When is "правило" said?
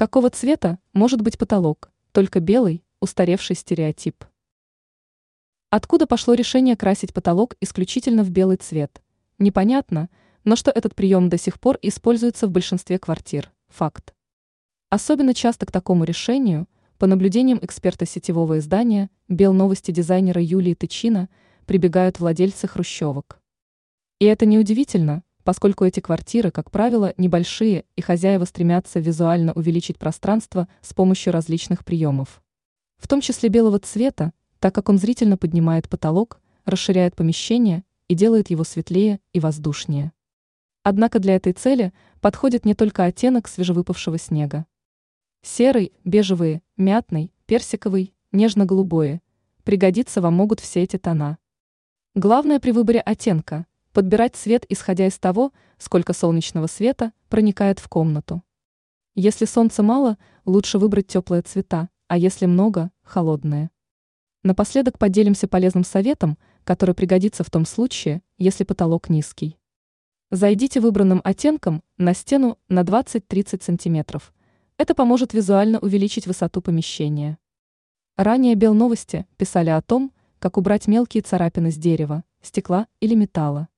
26.70-27.14